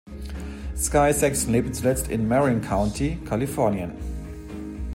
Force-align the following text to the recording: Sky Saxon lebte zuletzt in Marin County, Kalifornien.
Sky 0.75 1.11
Saxon 1.13 1.51
lebte 1.51 1.73
zuletzt 1.73 2.07
in 2.07 2.27
Marin 2.27 2.59
County, 2.61 3.19
Kalifornien. 3.23 3.91